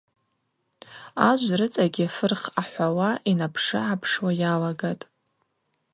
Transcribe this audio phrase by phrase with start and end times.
[1.29, 5.03] Ажв рыцӏагьи фырх– ахӏвауа йнапшыгӏапшуа йалагатӏ.